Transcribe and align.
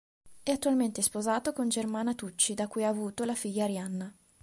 È 0.41 0.49
attualmente 0.49 1.03
sposato 1.03 1.53
con 1.53 1.69
Germana 1.69 2.15
Tucci 2.15 2.55
da 2.55 2.67
cui 2.67 2.83
ha 2.83 2.87
avuto 2.87 3.23
la 3.23 3.35
figlia 3.35 3.65
Arianna. 3.65 4.11